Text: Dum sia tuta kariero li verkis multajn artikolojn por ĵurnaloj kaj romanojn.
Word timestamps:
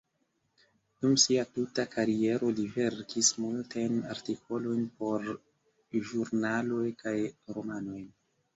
Dum 1.01 1.11
sia 1.23 1.43
tuta 1.57 1.85
kariero 1.91 2.49
li 2.61 2.65
verkis 2.79 3.29
multajn 3.43 4.01
artikolojn 4.15 4.83
por 4.97 5.31
ĵurnaloj 6.11 6.85
kaj 7.07 7.17
romanojn. 7.55 8.13